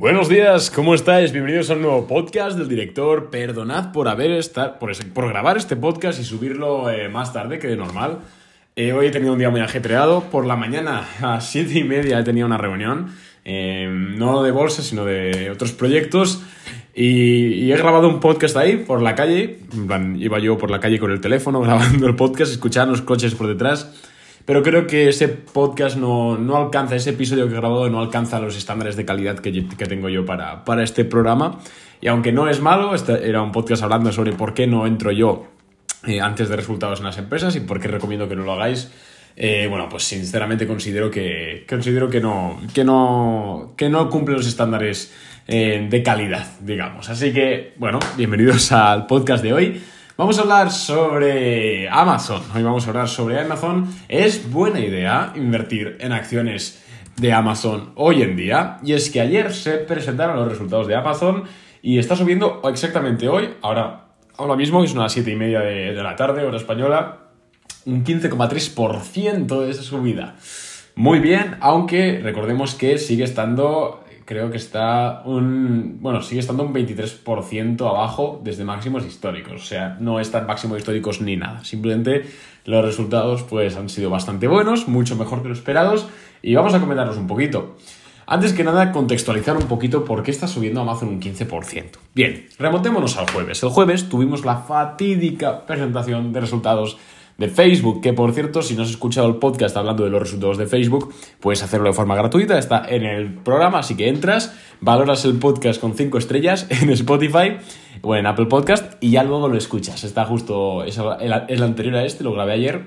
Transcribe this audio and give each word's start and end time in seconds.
Buenos 0.00 0.30
días, 0.30 0.70
¿cómo 0.70 0.94
estáis? 0.94 1.30
Bienvenidos 1.30 1.68
a 1.68 1.74
un 1.74 1.82
nuevo 1.82 2.06
podcast 2.06 2.56
del 2.56 2.70
director. 2.70 3.28
Perdonad 3.28 3.92
por 3.92 4.08
haber 4.08 4.30
estar, 4.30 4.78
por, 4.78 5.28
grabar 5.28 5.58
este 5.58 5.76
podcast 5.76 6.18
y 6.18 6.24
subirlo 6.24 6.88
eh, 6.88 7.10
más 7.10 7.34
tarde 7.34 7.58
que 7.58 7.68
de 7.68 7.76
normal. 7.76 8.20
Eh, 8.76 8.94
hoy 8.94 9.08
he 9.08 9.10
tenido 9.10 9.34
un 9.34 9.38
día 9.38 9.50
muy 9.50 9.60
ajetreado. 9.60 10.22
Por 10.30 10.46
la 10.46 10.56
mañana 10.56 11.06
a 11.20 11.42
7 11.42 11.80
y 11.80 11.84
media 11.84 12.18
he 12.18 12.22
tenido 12.24 12.46
una 12.46 12.56
reunión, 12.56 13.14
eh, 13.44 13.90
no 13.90 14.42
de 14.42 14.52
bolsa, 14.52 14.80
sino 14.80 15.04
de 15.04 15.50
otros 15.50 15.72
proyectos. 15.72 16.42
Y, 16.94 17.70
he 17.70 17.76
grabado 17.76 18.08
un 18.08 18.20
podcast 18.20 18.56
ahí, 18.56 18.76
por 18.78 19.02
la 19.02 19.14
calle. 19.14 19.58
Iba 20.16 20.38
yo 20.38 20.56
por 20.56 20.70
la 20.70 20.80
calle 20.80 20.98
con 20.98 21.10
el 21.10 21.20
teléfono 21.20 21.60
grabando 21.60 22.06
el 22.06 22.16
podcast, 22.16 22.50
escuchando 22.50 22.92
los 22.92 23.02
coches 23.02 23.34
por 23.34 23.48
detrás. 23.48 23.92
Pero 24.50 24.64
creo 24.64 24.88
que 24.88 25.08
ese 25.08 25.28
podcast 25.28 25.96
no, 25.96 26.36
no, 26.36 26.56
alcanza, 26.56 26.96
ese 26.96 27.10
episodio 27.10 27.46
que 27.46 27.52
he 27.52 27.56
grabado 27.56 27.88
no 27.88 28.00
alcanza 28.00 28.40
los 28.40 28.56
estándares 28.56 28.96
de 28.96 29.04
calidad 29.04 29.38
que, 29.38 29.68
que 29.68 29.86
tengo 29.86 30.08
yo 30.08 30.26
para, 30.26 30.64
para, 30.64 30.82
este 30.82 31.04
programa. 31.04 31.60
Y 32.00 32.08
aunque 32.08 32.32
no 32.32 32.48
es 32.48 32.60
malo, 32.60 32.92
este 32.92 33.28
era 33.28 33.42
un 33.42 33.52
podcast 33.52 33.84
hablando 33.84 34.10
sobre 34.10 34.32
por 34.32 34.52
qué 34.52 34.66
no 34.66 34.88
entro 34.88 35.12
yo 35.12 35.46
eh, 36.04 36.20
antes 36.20 36.48
de 36.48 36.56
resultados 36.56 36.98
en 36.98 37.04
las 37.04 37.16
empresas 37.18 37.54
y 37.54 37.60
por 37.60 37.78
qué 37.78 37.86
recomiendo 37.86 38.28
que 38.28 38.34
no 38.34 38.42
lo 38.42 38.54
hagáis. 38.54 38.90
Eh, 39.36 39.68
bueno, 39.70 39.88
pues 39.88 40.02
sinceramente 40.02 40.66
considero 40.66 41.12
que, 41.12 41.64
considero 41.68 42.10
que 42.10 42.18
no, 42.18 42.60
que 42.74 42.82
no, 42.82 43.74
que 43.76 43.88
no 43.88 44.10
cumple 44.10 44.34
los 44.34 44.48
estándares 44.48 45.14
eh, 45.46 45.86
de 45.88 46.02
calidad, 46.02 46.58
digamos. 46.58 47.08
Así 47.08 47.32
que, 47.32 47.74
bueno, 47.76 48.00
bienvenidos 48.16 48.72
al 48.72 49.06
podcast 49.06 49.44
de 49.44 49.52
hoy. 49.52 49.80
Vamos 50.20 50.38
a 50.38 50.42
hablar 50.42 50.70
sobre 50.70 51.88
Amazon. 51.88 52.42
Hoy 52.54 52.62
vamos 52.62 52.84
a 52.84 52.90
hablar 52.90 53.08
sobre 53.08 53.40
Amazon. 53.40 53.88
¿Es 54.06 54.52
buena 54.52 54.78
idea 54.78 55.32
invertir 55.34 55.96
en 55.98 56.12
acciones 56.12 56.84
de 57.16 57.32
Amazon 57.32 57.92
hoy 57.94 58.20
en 58.20 58.36
día? 58.36 58.76
Y 58.84 58.92
es 58.92 59.08
que 59.08 59.22
ayer 59.22 59.50
se 59.54 59.78
presentaron 59.78 60.36
los 60.36 60.46
resultados 60.46 60.88
de 60.88 60.94
Amazon 60.94 61.44
y 61.80 61.98
está 61.98 62.16
subiendo 62.16 62.60
exactamente 62.64 63.30
hoy, 63.30 63.54
ahora, 63.62 64.08
ahora 64.36 64.56
mismo, 64.56 64.82
que 64.82 64.88
son 64.88 64.98
las 64.98 65.10
7 65.10 65.30
y 65.30 65.36
media 65.36 65.60
de, 65.60 65.94
de 65.94 66.02
la 66.02 66.16
tarde, 66.16 66.44
hora 66.44 66.58
española, 66.58 67.30
un 67.86 68.04
15,3% 68.04 69.60
de 69.64 69.70
esa 69.70 69.82
subida. 69.82 70.36
Muy 70.96 71.20
bien, 71.20 71.56
aunque 71.60 72.20
recordemos 72.22 72.74
que 72.74 72.98
sigue 72.98 73.24
estando 73.24 74.04
creo 74.30 74.48
que 74.48 74.58
está 74.58 75.22
un. 75.24 75.98
Bueno, 76.00 76.22
sigue 76.22 76.38
estando 76.38 76.62
un 76.62 76.72
23% 76.72 77.80
abajo 77.80 78.40
desde 78.44 78.64
máximos 78.64 79.04
históricos. 79.04 79.60
O 79.60 79.64
sea, 79.64 79.96
no 79.98 80.20
están 80.20 80.46
máximos 80.46 80.78
históricos 80.78 81.20
ni 81.20 81.36
nada. 81.36 81.64
Simplemente 81.64 82.26
los 82.64 82.84
resultados 82.84 83.42
pues, 83.42 83.76
han 83.76 83.88
sido 83.88 84.08
bastante 84.08 84.46
buenos, 84.46 84.86
mucho 84.86 85.16
mejor 85.16 85.42
que 85.42 85.48
los 85.48 85.58
esperados. 85.58 86.06
Y 86.42 86.54
vamos 86.54 86.72
a 86.74 86.80
comentarlos 86.80 87.16
un 87.16 87.26
poquito. 87.26 87.74
Antes 88.24 88.52
que 88.52 88.62
nada, 88.62 88.92
contextualizar 88.92 89.56
un 89.56 89.64
poquito 89.64 90.04
por 90.04 90.22
qué 90.22 90.30
está 90.30 90.46
subiendo 90.46 90.80
Amazon 90.80 91.08
un 91.08 91.20
15%. 91.20 91.96
Bien, 92.14 92.46
remontémonos 92.56 93.16
al 93.16 93.28
jueves. 93.28 93.60
El 93.64 93.70
jueves 93.70 94.08
tuvimos 94.08 94.44
la 94.44 94.58
fatídica 94.58 95.66
presentación 95.66 96.32
de 96.32 96.40
resultados 96.40 96.98
de 97.40 97.48
Facebook, 97.48 98.02
que 98.02 98.12
por 98.12 98.32
cierto, 98.32 98.60
si 98.60 98.76
no 98.76 98.82
has 98.82 98.90
escuchado 98.90 99.26
el 99.26 99.36
podcast 99.36 99.74
hablando 99.74 100.04
de 100.04 100.10
los 100.10 100.20
resultados 100.20 100.58
de 100.58 100.66
Facebook, 100.66 101.14
puedes 101.40 101.62
hacerlo 101.62 101.88
de 101.88 101.94
forma 101.94 102.14
gratuita, 102.14 102.58
está 102.58 102.84
en 102.86 103.02
el 103.02 103.32
programa, 103.32 103.78
así 103.78 103.96
que 103.96 104.10
entras, 104.10 104.54
valoras 104.82 105.24
el 105.24 105.38
podcast 105.38 105.80
con 105.80 105.94
5 105.94 106.18
estrellas 106.18 106.66
en 106.82 106.90
Spotify 106.90 107.56
o 108.02 108.14
en 108.14 108.26
Apple 108.26 108.44
Podcast 108.44 109.02
y 109.02 109.12
ya 109.12 109.24
luego 109.24 109.48
lo 109.48 109.56
escuchas. 109.56 110.04
Está 110.04 110.26
justo, 110.26 110.84
es 110.84 110.98
el, 110.98 111.62
anterior 111.62 111.96
a 111.96 112.04
este, 112.04 112.24
lo 112.24 112.34
grabé 112.34 112.52
ayer, 112.52 112.84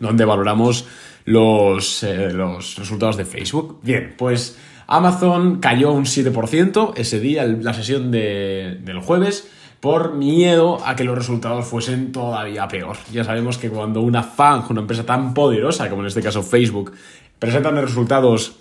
donde 0.00 0.24
valoramos 0.24 0.88
los, 1.24 2.02
eh, 2.02 2.32
los 2.32 2.74
resultados 2.78 3.16
de 3.16 3.24
Facebook. 3.24 3.78
Bien, 3.84 4.14
pues 4.18 4.58
Amazon 4.88 5.60
cayó 5.60 5.92
un 5.92 6.06
7% 6.06 6.94
ese 6.96 7.20
día, 7.20 7.46
la 7.46 7.72
sesión 7.72 8.10
de, 8.10 8.80
del 8.82 8.98
jueves 8.98 9.48
por 9.82 10.14
miedo 10.14 10.78
a 10.86 10.94
que 10.94 11.02
los 11.02 11.18
resultados 11.18 11.66
fuesen 11.66 12.12
todavía 12.12 12.68
peor. 12.68 12.96
Ya 13.12 13.24
sabemos 13.24 13.58
que 13.58 13.68
cuando 13.68 14.00
una 14.00 14.22
FANG, 14.22 14.70
una 14.70 14.82
empresa 14.82 15.04
tan 15.04 15.34
poderosa 15.34 15.90
como 15.90 16.02
en 16.02 16.06
este 16.06 16.22
caso 16.22 16.44
Facebook, 16.44 16.92
presentan 17.40 17.74
resultados 17.74 18.58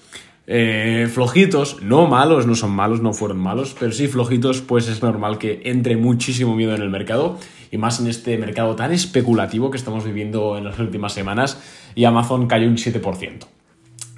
eh, 0.47 1.07
flojitos, 1.13 1.83
no 1.83 2.07
malos, 2.07 2.47
no 2.47 2.55
son 2.55 2.71
malos, 2.71 3.01
no 3.01 3.13
fueron 3.13 3.37
malos, 3.37 3.75
pero 3.79 3.91
sí 3.91 4.07
flojitos, 4.07 4.61
pues 4.61 4.87
es 4.87 5.03
normal 5.03 5.37
que 5.37 5.61
entre 5.65 5.95
muchísimo 5.95 6.55
miedo 6.55 6.73
en 6.73 6.81
el 6.81 6.89
mercado 6.89 7.37
y 7.69 7.77
más 7.77 7.99
en 7.99 8.07
este 8.07 8.35
mercado 8.39 8.75
tan 8.75 8.91
especulativo 8.91 9.69
que 9.69 9.77
estamos 9.77 10.03
viviendo 10.03 10.57
en 10.57 10.63
las 10.63 10.79
últimas 10.79 11.13
semanas 11.13 11.61
y 11.93 12.05
Amazon 12.05 12.47
cayó 12.47 12.67
un 12.67 12.77
7%. 12.77 13.45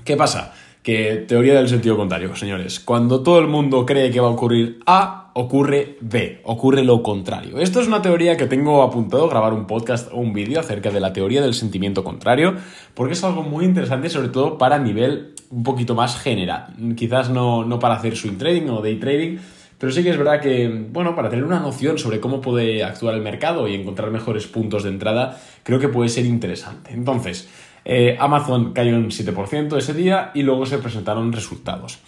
¿Qué 0.05 0.15
pasa? 0.15 0.53
Que 0.83 1.23
teoría 1.29 1.53
del 1.53 1.69
sentido 1.69 1.95
contrario, 1.95 2.35
señores. 2.35 2.81
Cuando 2.81 3.23
todo 3.23 3.39
el 3.39 3.47
mundo 3.47 3.85
cree 3.85 4.11
que 4.11 4.19
va 4.19 4.27
a 4.27 4.31
ocurrir 4.31 4.79
A, 4.85 5.31
ocurre 5.33 5.95
B, 6.01 6.41
ocurre 6.43 6.83
lo 6.83 7.01
contrario. 7.01 7.59
Esto 7.59 7.79
es 7.79 7.87
una 7.87 8.01
teoría 8.01 8.35
que 8.35 8.47
tengo 8.47 8.83
apuntado, 8.83 9.29
grabar 9.29 9.53
un 9.53 9.65
podcast 9.65 10.11
o 10.11 10.17
un 10.17 10.33
vídeo 10.33 10.59
acerca 10.59 10.91
de 10.91 10.99
la 10.99 11.13
teoría 11.13 11.41
del 11.41 11.53
sentimiento 11.53 12.03
contrario, 12.03 12.55
porque 12.95 13.13
es 13.13 13.23
algo 13.23 13.43
muy 13.43 13.63
interesante, 13.63 14.09
sobre 14.09 14.27
todo 14.27 14.57
para 14.57 14.77
nivel 14.77 15.35
un 15.51 15.63
poquito 15.63 15.95
más 15.95 16.19
general. 16.19 16.75
Quizás 16.97 17.29
no, 17.29 17.63
no 17.63 17.79
para 17.79 17.95
hacer 17.95 18.17
swing 18.17 18.37
trading 18.37 18.67
o 18.67 18.81
day 18.81 18.97
trading, 18.99 19.37
pero 19.77 19.89
sí 19.89 20.03
que 20.03 20.09
es 20.09 20.17
verdad 20.17 20.41
que, 20.41 20.67
bueno, 20.91 21.15
para 21.15 21.29
tener 21.29 21.45
una 21.45 21.61
noción 21.61 21.97
sobre 21.97 22.19
cómo 22.19 22.41
puede 22.41 22.83
actuar 22.83 23.15
el 23.15 23.21
mercado 23.21 23.69
y 23.69 23.75
encontrar 23.75 24.11
mejores 24.11 24.47
puntos 24.47 24.83
de 24.83 24.89
entrada, 24.89 25.39
creo 25.63 25.79
que 25.79 25.87
puede 25.87 26.09
ser 26.09 26.25
interesante. 26.25 26.91
Entonces, 26.93 27.47
eh, 27.85 28.17
Amazon 28.19 28.73
cayó 28.73 28.95
un 28.95 29.09
7% 29.09 29.77
ese 29.77 29.93
día 29.93 30.31
y 30.33 30.43
luego 30.43 30.65
se 30.65 30.77
presentaron 30.77 31.31
resultados. 31.33 31.99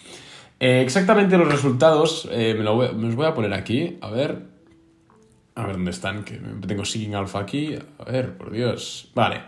Eh, 0.58 0.80
exactamente 0.82 1.36
los 1.36 1.48
resultados 1.48 2.28
eh, 2.32 2.54
me, 2.56 2.64
los 2.64 3.14
voy 3.14 3.26
a 3.26 3.34
poner 3.34 3.52
aquí, 3.52 3.98
a 4.00 4.10
ver. 4.10 4.56
A 5.54 5.64
ver 5.64 5.76
dónde 5.76 5.90
están, 5.90 6.22
que 6.22 6.38
tengo 6.66 6.84
Seeking 6.84 7.14
Alpha 7.14 7.40
aquí. 7.40 7.74
A 7.98 8.04
ver, 8.10 8.36
por 8.36 8.52
Dios. 8.52 9.10
Vale, 9.14 9.40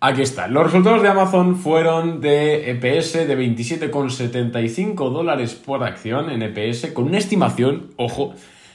aquí 0.00 0.22
están. 0.22 0.54
Los 0.54 0.64
resultados 0.64 1.02
de 1.02 1.08
Amazon 1.08 1.56
fueron 1.56 2.22
de 2.22 2.70
EPS 2.70 3.26
de 3.28 3.38
27,75 3.38 5.10
dólares 5.10 5.54
por 5.54 5.84
acción 5.84 6.30
en 6.30 6.42
EPS, 6.42 6.92
con 6.92 7.04
una 7.04 7.18
estimación, 7.18 7.90
ojo, 7.96 8.34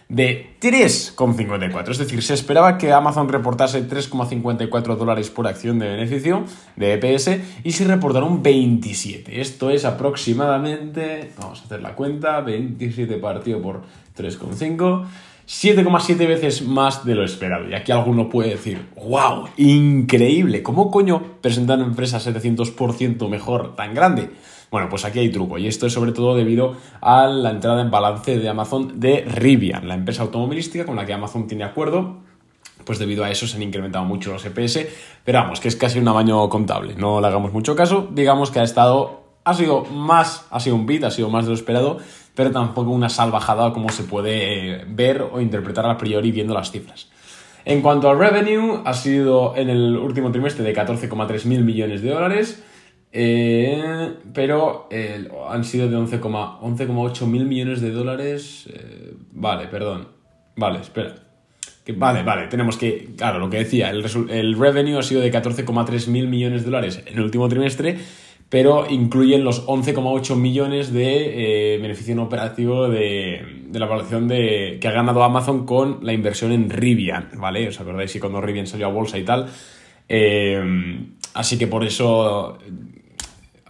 de 0.09 0.51
3,54. 0.62 1.91
Es 1.91 1.97
decir, 1.97 2.23
se 2.23 2.34
esperaba 2.34 2.78
que 2.78 2.94
Amazon 2.94 3.28
reportase 3.28 3.88
3,54 3.88 4.95
dólares 4.95 5.29
por 5.29 5.47
acción 5.47 5.79
de 5.79 5.88
beneficio 5.88 6.45
de 6.75 6.94
EPS 6.94 7.40
y 7.63 7.72
se 7.72 7.85
reportaron 7.85 8.41
27. 8.41 9.41
Esto 9.41 9.69
es 9.69 9.85
aproximadamente, 9.85 11.31
vamos 11.38 11.62
a 11.62 11.66
hacer 11.66 11.81
la 11.81 11.96
cuenta, 11.96 12.40
27 12.41 13.17
partido 13.17 13.62
por 13.62 13.81
3,5. 14.17 15.06
7,7 15.47 16.18
veces 16.28 16.62
más 16.62 17.06
de 17.06 17.16
lo 17.16 17.24
esperado. 17.24 17.69
Y 17.69 17.74
aquí 17.74 17.94
alguno 17.94 18.30
puede 18.30 18.50
decir, 18.50 18.85
wow, 18.97 19.47
increíble, 19.56 20.62
¿cómo 20.62 20.91
coño 20.91 21.22
presentan 21.41 21.81
empresas 21.81 22.28
700% 22.28 23.30
mejor 23.30 23.75
tan 23.75 23.94
grande? 23.94 24.30
Bueno, 24.69 24.90
pues 24.90 25.06
aquí 25.06 25.19
hay 25.19 25.30
truco 25.30 25.58
y 25.58 25.68
esto 25.68 25.88
es 25.88 25.94
sobre 25.94 26.12
todo 26.12 26.35
debido 26.35 26.75
a 27.00 27.28
la 27.28 27.52
entrada 27.52 27.81
en 27.81 27.90
balance 27.90 28.38
de 28.38 28.50
Amazon 28.50 29.00
de 29.00 29.22
Rivian, 29.22 29.88
la 29.88 29.94
empresa 29.94 30.24
automovilística 30.24 30.85
con 30.85 30.97
la 30.97 31.06
que 31.06 31.13
Amazon 31.13 31.47
tiene 31.47 31.64
acuerdo 31.64 32.18
pues 32.88 33.00
debido 33.00 33.24
a 33.25 33.29
eso 33.29 33.46
se 33.47 33.58
han 33.58 33.64
incrementado 33.64 34.06
mucho 34.06 34.31
los 34.31 34.46
EPS, 34.46 34.88
pero 35.25 35.40
vamos, 35.40 35.59
que 35.59 35.68
es 35.68 35.75
casi 35.75 36.00
un 36.00 36.08
amaño 36.08 36.47
contable, 36.47 36.96
no 36.96 37.19
le 37.19 37.28
hagamos 37.28 37.52
mucho 37.52 37.75
caso, 37.75 38.08
digamos 38.12 38.50
que 38.50 38.59
ha 38.59 38.64
estado, 38.64 39.24
ha 39.44 39.53
sido 39.53 39.84
más, 39.84 40.46
ha 40.52 40.59
sido 40.62 40.78
un 40.78 40.85
bit, 40.85 41.03
ha 41.03 41.12
sido 41.12 41.29
más 41.29 41.46
de 41.46 41.50
lo 41.50 41.56
esperado, 41.56 41.97
pero 42.37 42.51
tampoco 42.51 42.91
una 42.91 43.09
salvajada 43.09 43.73
como 43.73 43.89
se 43.89 44.03
puede 44.03 44.85
ver 44.87 45.23
o 45.23 45.41
interpretar 45.41 45.87
a 45.87 45.97
priori 45.97 46.31
viendo 46.31 46.53
las 46.53 46.69
cifras. 46.69 47.09
En 47.65 47.81
cuanto 47.81 48.11
al 48.11 48.19
revenue, 48.19 48.83
ha 48.85 48.93
sido 48.93 49.55
en 49.57 49.71
el 49.71 49.97
último 49.97 50.31
trimestre 50.31 50.63
de 50.63 50.75
14,3 50.75 51.45
mil 51.45 51.63
millones 51.63 52.03
de 52.03 52.11
dólares, 52.11 52.63
eh, 53.11 54.13
pero 54.35 54.87
eh, 54.91 55.27
han 55.49 55.63
sido 55.63 55.89
de 55.89 55.97
11,8 55.97 57.25
mil 57.25 57.45
millones 57.47 57.81
de 57.81 57.89
dólares. 57.89 58.69
Eh, 58.72 59.16
vale, 59.31 59.66
perdón. 59.66 60.07
Vale, 60.55 60.81
espera. 60.81 61.16
vale, 61.95 62.22
vale, 62.22 62.47
tenemos 62.49 62.78
que. 62.78 63.16
Claro, 63.17 63.40
lo 63.40 63.49
que 63.49 63.57
decía, 63.57 63.90
el, 63.90 64.05
el 64.29 64.59
revenue 64.59 64.99
ha 64.99 65.01
sido 65.01 65.22
de 65.22 65.33
14,3 65.33 66.07
mil 66.07 66.28
millones 66.28 66.61
de 66.61 66.67
dólares 66.67 67.01
en 67.03 67.17
el 67.17 67.23
último 67.23 67.49
trimestre, 67.49 67.97
pero 68.49 68.90
incluyen 68.90 69.44
los 69.44 69.66
11,8 69.67 70.35
millones 70.35 70.94
de 70.94 71.79
beneficio 71.82 72.16
no 72.16 72.23
operativo 72.23 72.88
de, 72.88 73.64
de, 73.67 73.79
la 73.79 73.85
evaluación 73.85 74.28
de, 74.28 74.78
que 74.79 74.88
ha 74.88 74.91
ganado 74.91 75.23
Amazon 75.23 75.66
con 75.66 75.99
la 76.02 76.14
inversión 76.14 76.52
en 76.52 76.70
Rivian, 76.70 77.29
¿vale? 77.35 77.67
¿Os 77.67 77.79
acordáis? 77.79 78.16
Y 78.16 78.20
cuando 78.20 78.40
Rivian 78.40 78.67
salió 78.67 78.88
a 78.88 78.91
bolsa 78.91 79.17
y 79.17 79.26
tal. 79.26 79.47
así 81.34 81.58
que 81.58 81.67
por 81.67 81.84
eso 81.84 82.58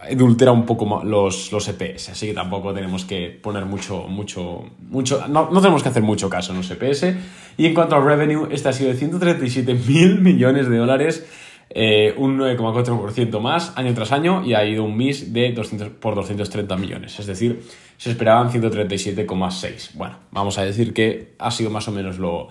edultera 0.06 0.52
un 0.52 0.64
poco 0.64 1.02
los, 1.04 1.50
los 1.52 1.68
EPS, 1.68 2.10
así 2.10 2.28
que 2.28 2.34
tampoco 2.34 2.72
tenemos 2.72 3.04
que 3.04 3.38
poner 3.42 3.64
mucho, 3.64 4.06
mucho, 4.08 4.64
mucho, 4.88 5.26
no, 5.28 5.50
no, 5.50 5.60
tenemos 5.60 5.82
que 5.82 5.88
hacer 5.88 6.02
mucho 6.02 6.30
caso 6.30 6.52
en 6.52 6.58
los 6.58 6.70
EPS. 6.70 7.14
Y 7.56 7.66
en 7.66 7.74
cuanto 7.74 7.96
al 7.96 8.04
revenue, 8.04 8.48
este 8.50 8.68
ha 8.68 8.72
sido 8.72 8.90
de 8.90 8.96
137 8.96 9.74
mil 9.74 10.20
millones 10.20 10.68
de 10.68 10.76
dólares 10.76 11.26
eh, 11.70 12.14
un 12.16 12.38
9,4% 12.38 13.40
más 13.40 13.76
año 13.76 13.92
tras 13.92 14.12
año 14.12 14.42
y 14.44 14.54
ha 14.54 14.64
ido 14.64 14.84
un 14.84 14.96
MIS 14.96 15.32
de 15.32 15.52
200, 15.52 15.90
por 15.90 16.14
230 16.14 16.76
millones. 16.76 17.18
Es 17.18 17.26
decir, 17.26 17.62
se 17.98 18.10
esperaban 18.10 18.50
137,6. 18.50 19.90
Bueno, 19.94 20.16
vamos 20.30 20.56
a 20.58 20.64
decir 20.64 20.94
que 20.94 21.34
ha 21.38 21.50
sido 21.50 21.70
más 21.70 21.86
o 21.88 21.92
menos 21.92 22.18
lo, 22.18 22.48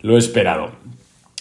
lo 0.00 0.18
esperado. 0.18 0.72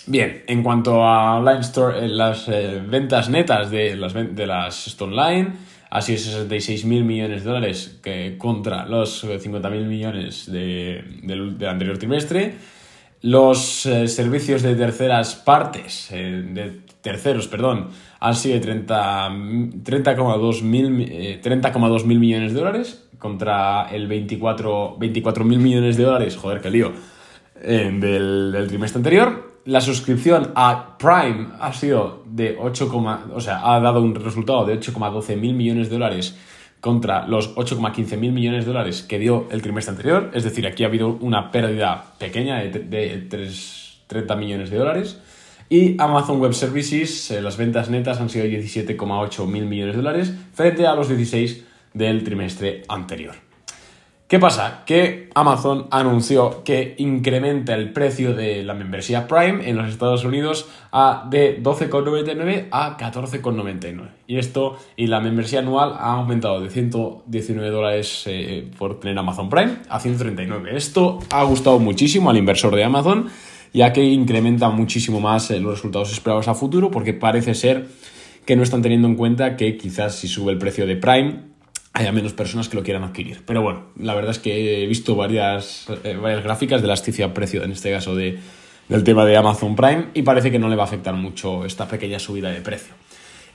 Bien, 0.05 0.43
en 0.47 0.63
cuanto 0.63 1.03
a 1.03 1.35
online 1.35 1.59
store, 1.59 2.05
eh, 2.05 2.07
las 2.07 2.47
eh, 2.47 2.81
ventas 2.87 3.29
netas 3.29 3.71
de 3.71 3.97
las, 3.97 4.13
de 4.13 4.47
las 4.47 4.87
Stone 4.87 5.13
Line, 5.13 5.51
ha 5.89 6.01
sido 6.01 6.19
66 6.19 6.85
mil 6.85 7.03
millones 7.03 7.43
de 7.43 7.49
dólares 7.49 7.99
que, 8.01 8.37
contra 8.37 8.85
los 8.85 9.19
50 9.19 9.69
mil 9.69 9.85
millones 9.85 10.49
de, 10.49 11.03
del, 11.23 11.57
anterior 11.67 11.97
trimestre. 11.97 12.55
Los 13.21 13.59
servicios 13.81 14.61
de 14.61 14.75
terceras 14.75 15.35
partes, 15.35 16.09
de 16.11 16.81
terceros, 17.07 17.47
perdón, 17.47 17.89
han 18.19 18.35
sido 18.35 18.59
30,2 18.59 19.83
30, 19.83 20.19
mil, 20.63 21.05
eh, 21.09 21.39
30 21.41 21.71
mil 22.05 22.19
millones 22.19 22.53
de 22.53 22.59
dólares 22.59 23.09
contra 23.17 23.89
el 23.89 24.07
24 24.07 24.97
mil 25.43 25.59
millones 25.59 25.97
de 25.97 26.03
dólares, 26.03 26.35
joder, 26.37 26.61
qué 26.61 26.69
lío, 26.69 26.91
del, 27.61 28.51
del 28.51 28.67
trimestre 28.67 28.99
anterior 28.99 29.57
la 29.67 29.81
suscripción 29.81 30.53
a 30.55 30.97
Prime 30.97 31.49
ha 31.59 31.73
sido 31.73 32.23
de 32.25 32.57
8, 32.57 32.89
o 33.33 33.41
sea, 33.41 33.59
ha 33.63 33.81
dado 33.81 34.01
un 34.01 34.15
resultado 34.15 34.65
de 34.65 34.79
8,12 34.79 35.35
mil 35.35 35.55
millones 35.55 35.89
de 35.89 35.95
dólares 35.95 36.37
contra 36.79 37.27
los 37.27 37.53
8,15 37.55 38.17
mil 38.17 38.31
millones 38.31 38.65
de 38.65 38.71
dólares 38.71 39.03
que 39.03 39.19
dio 39.19 39.47
el 39.51 39.61
trimestre 39.61 39.91
anterior. 39.91 40.31
Es 40.33 40.45
decir, 40.45 40.65
aquí 40.65 40.85
ha 40.85 40.87
habido 40.87 41.09
una 41.19 41.51
pérdida 41.51 42.13
pequeña 42.17 42.59
de, 42.59 42.69
de 42.69 43.27
3, 43.29 44.03
30 44.07 44.35
millones 44.37 44.69
de 44.69 44.77
dólares. 44.77 45.21
Y 45.69 46.01
Amazon 46.01 46.39
Web 46.39 46.53
Services, 46.53 47.31
eh, 47.31 47.41
las 47.41 47.57
ventas 47.57 47.89
netas 47.89 48.21
han 48.21 48.29
sido 48.29 48.45
17,8 48.45 49.45
mil 49.47 49.65
millones 49.65 49.95
de 49.95 50.01
dólares 50.01 50.33
frente 50.53 50.87
a 50.87 50.95
los 50.95 51.09
16 51.09 51.65
del 51.93 52.23
trimestre 52.23 52.83
anterior. 52.87 53.47
¿Qué 54.27 54.39
pasa? 54.39 54.83
Que 54.85 55.29
Amazon 55.35 55.87
anunció 55.89 56.61
que 56.65 56.95
incrementa 56.97 57.73
el 57.75 57.93
precio 57.93 58.33
de 58.33 58.61
la 58.61 58.73
membresía 58.73 59.25
Prime 59.25 59.69
en 59.69 59.77
los 59.77 59.87
Estados 59.87 60.25
Unidos 60.25 60.67
a 60.91 61.25
de 61.29 61.63
12,99 61.63 62.67
a 62.69 62.97
14,99. 62.97 64.09
Y 64.27 64.37
esto, 64.37 64.77
y 64.97 65.07
la 65.07 65.21
membresía 65.21 65.59
anual 65.59 65.93
ha 65.93 66.15
aumentado 66.15 66.59
de 66.59 66.69
119 66.69 67.69
dólares 67.69 68.23
eh, 68.25 68.69
por 68.77 68.99
tener 68.99 69.17
Amazon 69.17 69.49
Prime 69.49 69.77
a 69.87 69.97
139. 69.97 70.75
Esto 70.75 71.19
ha 71.31 71.43
gustado 71.43 71.79
muchísimo 71.79 72.29
al 72.29 72.35
inversor 72.35 72.75
de 72.75 72.83
Amazon, 72.83 73.29
ya 73.73 73.93
que 73.93 74.03
incrementa 74.03 74.69
muchísimo 74.69 75.19
más 75.19 75.51
eh, 75.51 75.59
los 75.59 75.73
resultados 75.73 76.11
esperados 76.11 76.47
a 76.47 76.53
futuro, 76.53 76.91
porque 76.91 77.13
parece 77.13 77.53
ser 77.53 77.87
que 78.45 78.55
no 78.55 78.63
están 78.63 78.81
teniendo 78.81 79.07
en 79.07 79.15
cuenta 79.15 79.57
que 79.57 79.77
quizás 79.77 80.15
si 80.15 80.27
sube 80.27 80.51
el 80.51 80.57
precio 80.57 80.87
de 80.87 80.95
Prime, 80.95 81.41
haya 81.93 82.11
menos 82.11 82.33
personas 82.33 82.69
que 82.69 82.77
lo 82.77 82.83
quieran 82.83 83.03
adquirir. 83.03 83.41
Pero 83.45 83.61
bueno, 83.61 83.87
la 83.97 84.13
verdad 84.13 84.31
es 84.31 84.39
que 84.39 84.83
he 84.83 84.87
visto 84.87 85.15
varias, 85.15 85.87
eh, 86.03 86.15
varias 86.15 86.43
gráficas 86.43 86.81
de 86.81 86.87
la 86.87 86.95
precio, 87.33 87.63
en 87.63 87.71
este 87.71 87.91
caso 87.91 88.15
de, 88.15 88.39
del 88.87 89.03
tema 89.03 89.25
de 89.25 89.35
Amazon 89.35 89.75
Prime, 89.75 90.09
y 90.13 90.21
parece 90.21 90.51
que 90.51 90.59
no 90.59 90.69
le 90.69 90.75
va 90.75 90.83
a 90.83 90.85
afectar 90.85 91.15
mucho 91.15 91.65
esta 91.65 91.87
pequeña 91.87 92.19
subida 92.19 92.51
de 92.51 92.61
precio. 92.61 92.93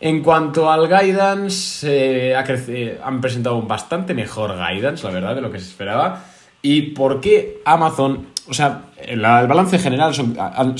En 0.01 0.21
cuanto 0.21 0.71
al 0.71 0.89
guidance, 0.89 2.33
eh, 2.33 2.99
han 3.03 3.21
presentado 3.21 3.57
un 3.57 3.69
bastante 3.69 4.15
mejor 4.15 4.57
guidance, 4.57 5.07
la 5.07 5.13
verdad, 5.13 5.37
de 5.37 5.41
lo 5.41 5.53
que 5.53 5.61
se 5.61 5.67
esperaba. 5.67 6.25
¿Y 6.63 6.83
por 6.93 7.21
qué 7.21 7.61
Amazon? 7.65 8.27
O 8.49 8.55
sea, 8.55 8.87
el, 9.05 9.21
balance 9.21 9.79
general 9.79 10.13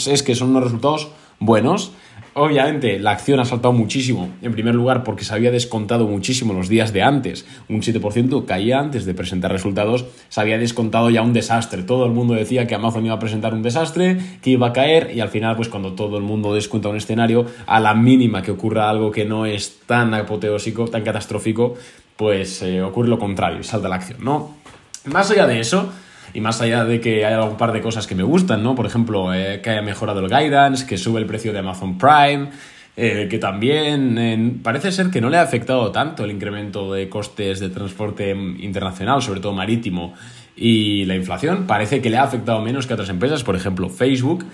es 0.07 0.23
que 0.23 0.35
son 0.35 0.51
unos 0.51 0.65
resultados 0.65 1.09
buenos, 1.39 1.93
Obviamente 2.35 2.99
la 2.99 3.11
acción 3.11 3.41
ha 3.41 3.45
saltado 3.45 3.75
muchísimo, 3.75 4.31
en 4.41 4.53
primer 4.53 4.75
lugar 4.75 5.05
porque 5.05 5.23
se 5.23 5.35
había 5.35 5.51
descontado 5.51 6.07
muchísimo 6.07 6.55
los 6.55 6.71
días 6.71 6.95
de 6.95 7.03
antes, 7.03 7.45
un 7.69 7.83
7% 7.83 8.47
caía 8.47 8.81
antes 8.81 9.05
de 9.05 9.13
presentar 9.13 9.53
resultados, 9.53 10.07
se 10.31 10.41
había 10.41 10.57
descontado 10.57 11.11
ya 11.11 11.21
un 11.21 11.35
desastre, 11.35 11.83
todo 11.83 12.07
el 12.07 12.13
mundo 12.13 12.33
decía 12.33 12.67
que 12.67 12.75
Amazon 12.75 13.05
iba 13.05 13.17
a 13.17 13.19
presentar 13.19 13.53
un 13.53 13.61
desastre, 13.61 14.17
que 14.41 14.49
iba 14.49 14.69
a 14.69 14.73
caer 14.73 15.13
y 15.15 15.21
al 15.21 15.29
final 15.29 15.57
pues 15.57 15.69
cuando 15.69 15.93
todo 15.93 16.17
el 16.17 16.23
mundo 16.23 16.55
descuenta 16.55 16.89
un 16.89 16.97
escenario, 16.97 17.45
a 17.67 17.81
la 17.81 17.93
mínima 17.93 18.41
que 18.41 18.53
ocurra 18.53 18.89
algo 18.89 19.11
que 19.11 19.27
no 19.27 19.45
es 19.45 19.81
tan 19.85 20.15
apoteósico, 20.15 20.89
tan 20.89 21.03
catastrófico, 21.03 21.75
pues 22.17 22.63
eh, 22.63 22.81
ocurre 22.81 23.09
lo 23.09 23.19
contrario 23.19 23.61
y 23.61 23.65
salta 23.65 23.91
la 23.91 23.97
acción, 23.97 24.25
¿no? 24.25 24.62
Más 25.05 25.31
allá 25.31 25.47
de 25.47 25.61
eso, 25.61 25.93
y 26.35 26.41
más 26.41 26.61
allá 26.61 26.85
de 26.85 27.01
que 27.01 27.25
haya 27.25 27.43
un 27.43 27.57
par 27.57 27.73
de 27.73 27.81
cosas 27.81 28.07
que 28.07 28.15
me 28.15 28.23
gustan, 28.23 28.63
¿no? 28.63 28.75
Por 28.75 28.87
ejemplo, 28.87 29.35
eh, 29.35 29.61
que 29.63 29.71
haya 29.71 29.83
mejorado 29.83 30.21
el 30.21 30.29
guidance, 30.29 30.87
que 30.87 30.97
sube 30.97 31.21
el 31.21 31.27
precio 31.27 31.53
de 31.53 31.59
Amazon 31.59 31.99
Prime, 31.99 32.49
eh, 32.97 33.27
que 33.31 33.39
también 33.39 34.61
parece 34.63 34.93
ser 34.93 35.11
que 35.11 35.21
no 35.21 35.31
le 35.31 35.39
ha 35.39 35.43
afectado 35.43 35.91
tanto 35.93 36.25
el 36.25 36.31
incremento 36.31 36.93
de 36.93 37.09
costes 37.09 37.59
de 37.59 37.71
transporte 37.71 38.31
internacional, 38.31 39.23
sobre 39.23 39.41
todo 39.41 39.53
marítimo, 39.53 40.15
y 40.57 41.05
la 41.07 41.17
inflación. 41.17 41.67
Parece 41.67 42.01
que 42.01 42.11
le 42.11 42.19
ha 42.19 42.23
afectado 42.23 42.61
menos 42.61 42.87
que 42.87 42.95
otras 42.95 43.09
empresas, 43.09 43.43
por 43.43 43.57
ejemplo, 43.57 43.89
Facebook. 43.89 44.45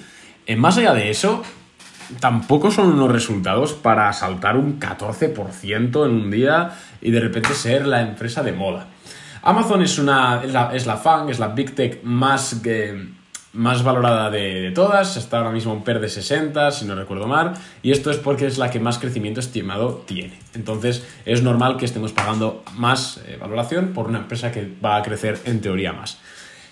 Eh, 0.46 0.56
más 0.56 0.78
allá 0.78 0.94
de 0.94 1.10
eso, 1.10 1.42
tampoco 2.20 2.70
son 2.70 2.92
unos 2.92 3.10
resultados 3.10 3.74
para 3.74 4.12
saltar 4.12 4.56
un 4.56 4.78
14% 4.80 6.06
en 6.06 6.12
un 6.12 6.30
día 6.30 6.70
y 7.02 7.10
de 7.10 7.20
repente 7.20 7.54
ser 7.54 7.86
la 7.86 8.00
empresa 8.00 8.42
de 8.42 8.52
moda. 8.52 8.86
Amazon 9.42 9.82
es, 9.82 9.98
una, 9.98 10.42
es, 10.44 10.52
la, 10.52 10.74
es 10.74 10.84
FANG, 10.84 11.30
es 11.30 11.38
la 11.38 11.48
Big 11.48 11.74
Tech 11.74 12.02
más, 12.02 12.60
más 13.52 13.82
valorada 13.82 14.30
de, 14.30 14.72
todas, 14.74 15.16
está 15.16 15.38
ahora 15.38 15.50
mismo 15.50 15.72
en 15.72 15.82
PER 15.82 16.00
de 16.00 16.08
60, 16.08 16.70
si 16.70 16.84
no 16.84 16.94
recuerdo 16.94 17.26
mal, 17.26 17.54
y 17.82 17.92
esto 17.92 18.10
es 18.10 18.16
porque 18.18 18.46
es 18.46 18.58
la 18.58 18.70
que 18.70 18.80
más 18.80 18.98
crecimiento 18.98 19.40
estimado 19.40 20.04
tiene. 20.06 20.38
Entonces 20.54 21.06
es 21.24 21.42
normal 21.42 21.76
que 21.76 21.84
estemos 21.84 22.12
pagando 22.12 22.64
más 22.74 23.20
eh, 23.26 23.36
valoración 23.40 23.92
por 23.92 24.06
una 24.06 24.18
empresa 24.18 24.52
que 24.52 24.70
va 24.84 24.96
a 24.96 25.02
crecer 25.02 25.38
en 25.44 25.60
teoría 25.60 25.92
más. 25.92 26.18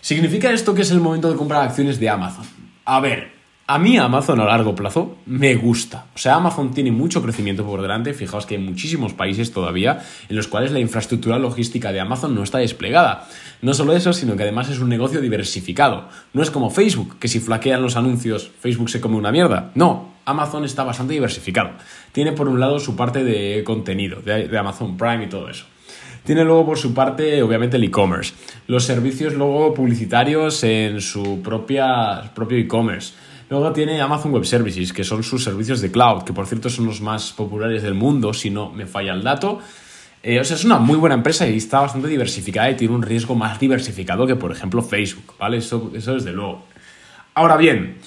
¿Significa 0.00 0.52
esto 0.52 0.74
que 0.74 0.82
es 0.82 0.90
el 0.90 1.00
momento 1.00 1.30
de 1.30 1.36
comprar 1.36 1.62
acciones 1.62 1.98
de 1.98 2.08
Amazon? 2.08 2.46
A 2.84 3.00
ver, 3.00 3.35
a 3.68 3.78
mí 3.80 3.96
Amazon 3.98 4.40
a 4.40 4.44
largo 4.44 4.76
plazo 4.76 5.16
me 5.26 5.56
gusta. 5.56 6.06
O 6.14 6.18
sea, 6.18 6.36
Amazon 6.36 6.72
tiene 6.72 6.92
mucho 6.92 7.20
crecimiento 7.20 7.64
por 7.64 7.82
delante. 7.82 8.14
Fijaos 8.14 8.46
que 8.46 8.54
hay 8.54 8.62
muchísimos 8.62 9.12
países 9.12 9.52
todavía 9.52 10.04
en 10.28 10.36
los 10.36 10.46
cuales 10.46 10.70
la 10.70 10.78
infraestructura 10.78 11.40
logística 11.40 11.90
de 11.90 11.98
Amazon 11.98 12.34
no 12.36 12.44
está 12.44 12.58
desplegada. 12.58 13.26
No 13.62 13.74
solo 13.74 13.94
eso, 13.94 14.12
sino 14.12 14.36
que 14.36 14.44
además 14.44 14.70
es 14.70 14.78
un 14.78 14.88
negocio 14.88 15.20
diversificado. 15.20 16.08
No 16.32 16.42
es 16.42 16.52
como 16.52 16.70
Facebook, 16.70 17.18
que 17.18 17.26
si 17.26 17.40
flaquean 17.40 17.82
los 17.82 17.96
anuncios, 17.96 18.52
Facebook 18.60 18.88
se 18.88 19.00
come 19.00 19.16
una 19.16 19.32
mierda. 19.32 19.72
No, 19.74 20.10
Amazon 20.26 20.64
está 20.64 20.84
bastante 20.84 21.14
diversificado. 21.14 21.70
Tiene 22.12 22.32
por 22.32 22.48
un 22.48 22.60
lado 22.60 22.78
su 22.78 22.94
parte 22.94 23.24
de 23.24 23.64
contenido, 23.64 24.20
de, 24.22 24.56
Amazon 24.56 24.96
Prime 24.96 25.24
y 25.24 25.28
todo 25.28 25.48
eso. 25.48 25.64
Tiene 26.22 26.44
luego 26.44 26.66
por 26.66 26.78
su 26.78 26.94
parte, 26.94 27.42
obviamente, 27.42 27.76
el 27.76 27.84
e-commerce. 27.84 28.34
Los 28.68 28.84
servicios 28.84 29.34
luego 29.34 29.74
publicitarios 29.74 30.62
en 30.62 31.00
su 31.00 31.40
propia, 31.42 32.30
propio 32.34 32.58
e-commerce 32.58 33.12
Luego 33.48 33.72
tiene 33.72 34.00
Amazon 34.00 34.32
Web 34.32 34.44
Services, 34.44 34.92
que 34.92 35.04
son 35.04 35.22
sus 35.22 35.44
servicios 35.44 35.80
de 35.80 35.90
cloud, 35.90 36.24
que 36.24 36.32
por 36.32 36.46
cierto 36.46 36.68
son 36.68 36.86
los 36.86 37.00
más 37.00 37.32
populares 37.32 37.82
del 37.82 37.94
mundo, 37.94 38.34
si 38.34 38.50
no 38.50 38.70
me 38.70 38.86
falla 38.86 39.12
el 39.12 39.22
dato. 39.22 39.60
Eh, 40.22 40.40
o 40.40 40.44
sea, 40.44 40.56
es 40.56 40.64
una 40.64 40.78
muy 40.78 40.96
buena 40.96 41.14
empresa 41.14 41.46
y 41.46 41.56
está 41.56 41.80
bastante 41.80 42.08
diversificada 42.08 42.68
y 42.70 42.74
tiene 42.74 42.94
un 42.94 43.02
riesgo 43.02 43.36
más 43.36 43.60
diversificado 43.60 44.26
que, 44.26 44.34
por 44.34 44.50
ejemplo, 44.50 44.82
Facebook, 44.82 45.34
¿vale? 45.38 45.58
Eso, 45.58 45.92
eso 45.94 46.14
desde 46.14 46.32
luego. 46.32 46.64
Ahora 47.34 47.56
bien, 47.56 47.98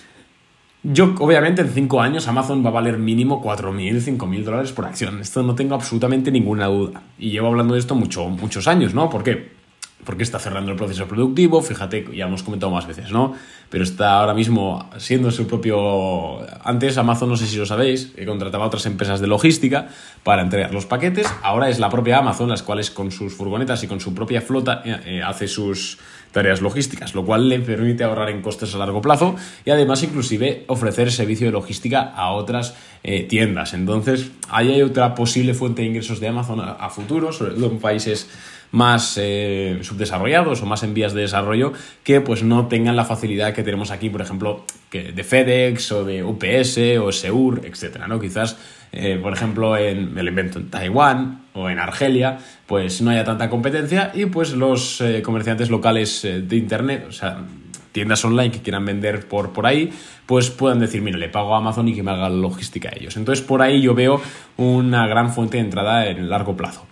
yo, 0.83 1.13
obviamente, 1.19 1.61
en 1.61 1.69
5 1.69 2.01
años 2.01 2.27
Amazon 2.27 2.63
va 2.63 2.69
a 2.69 2.73
valer 2.73 2.97
mínimo 2.97 3.41
4.000, 3.41 4.17
5.000 4.17 4.43
dólares 4.43 4.71
por 4.73 4.85
acción. 4.85 5.21
Esto 5.21 5.43
no 5.43 5.55
tengo 5.55 5.75
absolutamente 5.75 6.31
ninguna 6.31 6.67
duda. 6.67 7.01
Y 7.17 7.31
llevo 7.31 7.47
hablando 7.47 7.73
de 7.73 7.79
esto 7.79 7.95
mucho, 7.95 8.27
muchos 8.27 8.67
años, 8.67 8.93
¿no? 8.93 9.09
¿Por 9.09 9.23
qué? 9.23 9.58
Porque 10.05 10.23
está 10.23 10.39
cerrando 10.39 10.71
el 10.71 10.77
proceso 10.77 11.07
productivo, 11.07 11.61
fíjate, 11.61 12.05
ya 12.15 12.25
hemos 12.25 12.43
comentado 12.43 12.71
más 12.71 12.87
veces, 12.87 13.11
¿no? 13.11 13.35
pero 13.69 13.83
está 13.83 14.19
ahora 14.19 14.33
mismo 14.33 14.89
siendo 14.97 15.31
su 15.31 15.47
propio... 15.47 16.39
Antes 16.63 16.97
Amazon, 16.97 17.29
no 17.29 17.37
sé 17.37 17.45
si 17.45 17.57
lo 17.57 17.65
sabéis, 17.65 18.13
contrataba 18.25 18.63
a 18.63 18.67
otras 18.67 18.85
empresas 18.87 19.21
de 19.21 19.27
logística 19.27 19.89
para 20.23 20.41
entregar 20.41 20.73
los 20.73 20.85
paquetes, 20.85 21.27
ahora 21.43 21.69
es 21.69 21.79
la 21.79 21.89
propia 21.89 22.17
Amazon, 22.17 22.49
las 22.49 22.63
cuales 22.63 22.89
con 22.89 23.11
sus 23.11 23.33
furgonetas 23.33 23.83
y 23.83 23.87
con 23.87 23.99
su 23.99 24.15
propia 24.15 24.41
flota 24.41 24.81
eh, 24.83 24.99
eh, 25.05 25.21
hace 25.23 25.47
sus 25.47 25.99
tareas 26.31 26.61
logísticas, 26.61 27.13
lo 27.15 27.25
cual 27.25 27.49
le 27.49 27.59
permite 27.59 28.03
ahorrar 28.03 28.29
en 28.29 28.41
costes 28.41 28.73
a 28.75 28.77
largo 28.77 29.01
plazo 29.01 29.35
y 29.65 29.71
además 29.71 30.03
inclusive 30.03 30.63
ofrecer 30.67 31.11
servicio 31.11 31.47
de 31.47 31.53
logística 31.53 32.01
a 32.01 32.31
otras 32.31 32.75
eh, 33.03 33.23
tiendas. 33.23 33.73
Entonces, 33.73 34.31
ahí 34.49 34.71
hay 34.71 34.81
otra 34.81 35.15
posible 35.15 35.53
fuente 35.53 35.81
de 35.83 35.87
ingresos 35.87 36.19
de 36.19 36.27
Amazon 36.27 36.59
a 36.59 36.89
futuro, 36.89 37.31
sobre 37.31 37.53
todo 37.53 37.67
en 37.67 37.79
países 37.79 38.29
más 38.71 39.17
eh, 39.19 39.79
subdesarrollados 39.81 40.61
o 40.61 40.65
más 40.65 40.83
en 40.83 40.93
vías 40.93 41.13
de 41.13 41.21
desarrollo 41.21 41.73
que 42.03 42.21
pues 42.21 42.43
no 42.43 42.67
tengan 42.67 42.95
la 42.95 43.05
facilidad 43.05 43.53
que 43.53 43.63
tenemos 43.63 43.91
aquí, 43.91 44.09
por 44.09 44.21
ejemplo, 44.21 44.65
que 44.89 45.11
de 45.11 45.23
FedEx 45.23 45.91
o 45.91 46.05
de 46.05 46.23
UPS 46.23 46.77
o 47.01 47.11
Seur, 47.11 47.61
etcétera, 47.65 48.07
¿no? 48.07 48.19
Quizás, 48.19 48.57
eh, 48.91 49.19
por 49.21 49.33
ejemplo, 49.33 49.77
en 49.77 50.17
el 50.17 50.27
invento 50.27 50.59
en 50.59 50.69
Taiwán 50.69 51.45
o 51.53 51.69
en 51.69 51.79
Argelia, 51.79 52.39
pues 52.67 53.01
no 53.01 53.11
haya 53.11 53.23
tanta 53.23 53.49
competencia 53.49 54.11
y 54.13 54.25
pues 54.27 54.53
los 54.53 55.01
eh, 55.01 55.21
comerciantes 55.21 55.69
locales 55.69 56.21
de 56.23 56.55
internet, 56.55 57.05
o 57.07 57.11
sea, 57.11 57.43
tiendas 57.91 58.23
online 58.23 58.51
que 58.51 58.61
quieran 58.61 58.85
vender 58.85 59.27
por, 59.27 59.51
por 59.51 59.65
ahí, 59.65 59.91
pues 60.25 60.49
puedan 60.51 60.79
decir, 60.79 61.01
mira, 61.01 61.17
le 61.17 61.29
pago 61.29 61.55
a 61.55 61.57
Amazon 61.57 61.87
y 61.87 61.95
que 61.95 62.03
me 62.03 62.11
haga 62.11 62.29
la 62.29 62.35
logística 62.35 62.89
a 62.89 62.91
ellos. 62.95 63.17
Entonces, 63.17 63.43
por 63.43 63.61
ahí 63.61 63.81
yo 63.81 63.95
veo 63.95 64.21
una 64.57 65.07
gran 65.07 65.33
fuente 65.33 65.57
de 65.57 65.63
entrada 65.63 66.07
en 66.07 66.29
largo 66.29 66.55
plazo. 66.55 66.85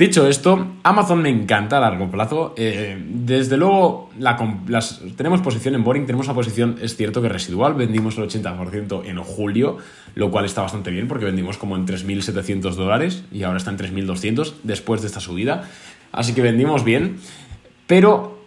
Dicho 0.00 0.26
esto, 0.26 0.66
Amazon 0.82 1.20
me 1.20 1.28
encanta 1.28 1.76
a 1.76 1.80
largo 1.80 2.10
plazo. 2.10 2.54
Eh, 2.56 2.98
desde 3.06 3.58
luego, 3.58 4.08
tenemos 5.14 5.42
posición 5.42 5.74
en 5.74 5.84
Boring, 5.84 6.06
tenemos 6.06 6.26
una 6.26 6.34
posición, 6.34 6.78
es 6.80 6.96
cierto 6.96 7.20
que 7.20 7.28
residual, 7.28 7.74
vendimos 7.74 8.16
el 8.16 8.24
80% 8.24 9.04
en 9.04 9.18
julio, 9.18 9.76
lo 10.14 10.30
cual 10.30 10.46
está 10.46 10.62
bastante 10.62 10.90
bien 10.90 11.06
porque 11.06 11.26
vendimos 11.26 11.58
como 11.58 11.76
en 11.76 11.86
3.700 11.86 12.76
dólares 12.76 13.24
y 13.30 13.42
ahora 13.42 13.58
está 13.58 13.72
en 13.72 13.76
3.200 13.76 14.54
después 14.62 15.02
de 15.02 15.08
esta 15.08 15.20
subida. 15.20 15.68
Así 16.12 16.32
que 16.32 16.40
vendimos 16.40 16.82
bien, 16.82 17.18
pero 17.86 18.38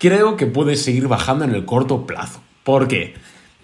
creo 0.00 0.36
que 0.36 0.46
puede 0.46 0.74
seguir 0.74 1.06
bajando 1.06 1.44
en 1.44 1.54
el 1.54 1.64
corto 1.64 2.04
plazo. 2.04 2.40
¿Por 2.64 2.88
qué? 2.88 3.14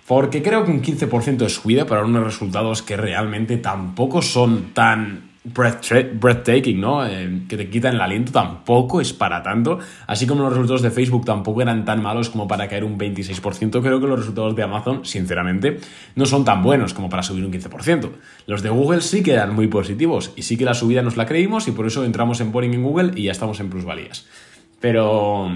Porque 0.07 0.45
creo 0.45 0.65
que 0.65 0.71
un 0.71 0.81
15% 0.81 1.39
de 1.39 1.49
subida 1.49 1.87
para 1.87 2.05
unos 2.05 2.23
resultados 2.23 2.83
que 2.83 2.97
realmente 2.97 3.57
tampoco 3.57 4.23
son 4.23 4.73
tan 4.75 5.30
breathtaking, 5.43 6.79
¿no? 6.79 7.07
Eh, 7.07 7.43
que 7.49 7.57
te 7.57 7.71
quitan 7.71 7.95
el 7.95 8.01
aliento 8.01 8.31
tampoco 8.31 9.01
es 9.01 9.13
para 9.13 9.43
tanto. 9.43 9.79
Así 10.07 10.27
como 10.27 10.43
los 10.43 10.53
resultados 10.53 10.83
de 10.83 10.91
Facebook 10.91 11.25
tampoco 11.25 11.63
eran 11.63 11.85
tan 11.85 12.03
malos 12.03 12.29
como 12.29 12.47
para 12.47 12.69
caer 12.69 12.85
un 12.85 12.99
26%, 12.99 13.83
creo 13.83 14.01
que 14.01 14.07
los 14.07 14.19
resultados 14.19 14.55
de 14.55 14.63
Amazon, 14.63 15.05
sinceramente, 15.05 15.79
no 16.15 16.27
son 16.27 16.45
tan 16.45 16.63
buenos 16.63 16.93
como 16.93 17.09
para 17.09 17.23
subir 17.23 17.45
un 17.45 17.53
15%. 17.53 18.11
Los 18.47 18.63
de 18.63 18.69
Google 18.69 19.01
sí 19.01 19.23
que 19.23 19.33
eran 19.33 19.55
muy 19.55 19.69
positivos 19.69 20.33
y 20.37 20.43
sí 20.43 20.59
que 20.59 20.65
la 20.65 20.75
subida 20.75 21.03
nos 21.03 21.17
la 21.17 21.25
creímos 21.25 21.69
y 21.69 21.73
por 21.73 21.87
eso 21.87 22.05
entramos 22.05 22.41
en 22.41 22.53
Boring 22.53 22.75
en 22.75 22.83
Google 22.83 23.13
y 23.17 23.25
ya 23.25 23.33
estamos 23.33 23.61
en 23.61 23.71
plusvalías. 23.71 24.27
Pero 24.79 25.51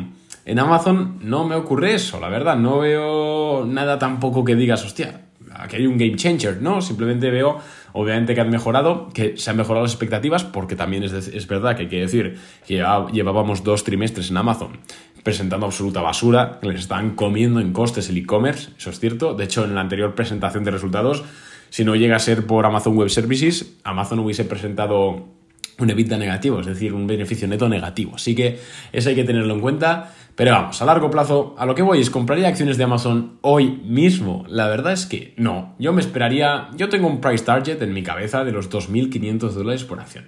en 0.47 0.59
Amazon 0.59 1.19
no 1.23 1.47
me 1.47 1.55
ocurre 1.57 1.95
eso, 1.95 2.21
la 2.21 2.29
verdad. 2.29 2.57
No 2.57 2.79
veo 2.79 3.67
nada 3.67 3.99
tampoco 3.99 4.45
que 4.45 4.55
digas, 4.55 4.85
hostia, 4.85 5.25
aquí 5.55 5.77
hay 5.77 5.87
un 5.87 5.97
game 5.97 6.17
changer, 6.17 6.61
¿no? 6.61 6.81
Simplemente 6.81 7.31
veo, 7.31 7.59
obviamente, 7.95 8.35
que 8.35 8.41
han 8.41 8.51
mejorado, 8.51 9.09
que 9.15 9.37
se 9.37 9.51
han 9.51 9.57
mejorado 9.57 9.85
las 9.85 9.93
expectativas, 9.93 10.43
porque 10.45 10.75
también 10.77 11.05
es, 11.05 11.47
verdad 11.47 11.77
que 11.77 11.83
hay 11.83 11.89
que 11.89 12.01
decir 12.01 12.39
que 12.67 12.85
llevábamos 13.13 13.63
dos 13.63 13.85
trimestres 13.85 14.31
en 14.31 14.37
Amazon 14.37 14.81
presentando 15.23 15.65
absoluta 15.65 16.03
basura, 16.03 16.59
que 16.61 16.69
les 16.69 16.81
están 16.81 17.15
comiendo 17.15 17.61
en 17.61 17.73
costes 17.73 18.11
el 18.11 18.19
e-commerce, 18.19 18.73
eso 18.77 18.91
es 18.91 19.01
cierto. 19.01 19.33
De 19.33 19.45
hecho, 19.45 19.65
en 19.65 19.75
la 19.75 19.81
anterior 19.81 20.15
presentación 20.15 20.65
de 20.65 20.73
resultados, 20.73 21.25
si 21.71 21.85
no 21.85 21.97
llega 21.97 22.17
a 22.17 22.19
ser 22.19 22.47
por 22.47 22.67
Amazon 22.67 22.95
Web 22.97 23.09
Services, 23.09 23.79
Amazon 23.85 24.19
hubiese 24.19 24.45
presentado 24.45 25.29
un 25.79 25.91
EBITDA 25.91 26.19
negativo, 26.19 26.61
es 26.61 26.67
decir, 26.67 26.93
un 26.93 27.07
beneficio 27.07 27.49
neto 27.49 27.69
negativo. 27.69 28.13
Así 28.15 28.35
que 28.35 28.59
eso 28.93 29.09
hay 29.09 29.15
que 29.15 29.25
tenerlo 29.25 29.55
en 29.55 29.61
cuenta. 29.61 30.13
Pero 30.37 30.51
vamos, 30.51 30.83
a 30.83 30.85
largo 30.85 31.11
plazo, 31.11 31.55
a 31.59 31.65
lo 31.65 31.77
que 31.77 31.83
voy 31.83 32.01
es, 32.01 32.11
¿compraría 32.11 32.49
acciones 32.49 32.77
de 32.77 32.85
Amazon 32.85 33.39
hoy 33.41 33.71
mismo? 33.85 34.45
La 34.49 34.67
verdad 34.67 34.93
es 34.93 35.07
que 35.07 35.33
no. 35.37 35.77
Yo 35.79 35.93
me 35.93 36.01
esperaría, 36.01 36.71
yo 36.77 36.89
tengo 36.89 37.07
un 37.07 37.21
price 37.21 37.45
target 37.45 37.81
en 37.83 37.93
mi 37.93 38.03
cabeza 38.03 38.43
de 38.43 38.51
los 38.51 38.69
2.500 38.69 39.51
dólares 39.51 39.85
por 39.85 40.01
acción. 40.01 40.25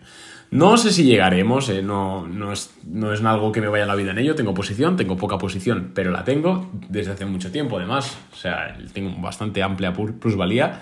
No 0.53 0.77
sé 0.77 0.93
si 0.93 1.03
llegaremos, 1.03 1.69
eh, 1.71 1.83
no, 1.83 2.25
no, 2.29 2.53
es, 2.53 2.71
no 2.85 3.13
es 3.13 3.23
algo 3.25 3.51
que 3.51 3.61
me 3.61 3.67
vaya 3.67 3.85
la 3.85 3.97
vida 3.97 4.13
en 4.13 4.19
ello, 4.19 4.37
tengo 4.37 4.55
posición, 4.55 4.97
tengo 4.97 5.17
poca 5.17 5.39
posición, 5.39 5.91
pero 5.93 6.13
la 6.13 6.23
tengo 6.23 6.71
desde 6.89 7.11
hace 7.11 7.27
mucho 7.27 7.51
tiempo 7.51 7.79
además, 7.79 8.17
o 8.33 8.37
sea, 8.37 8.79
tengo 8.93 9.21
bastante 9.21 9.65
amplia 9.65 9.93
plusvalía. 9.93 10.81